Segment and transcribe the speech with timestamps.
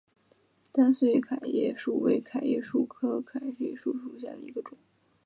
[0.71, 4.75] 单穗桤叶树为桤叶树科桤叶树属下的一个种。